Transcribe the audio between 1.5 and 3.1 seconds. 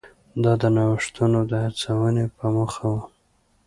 د هڅونې په موخه و.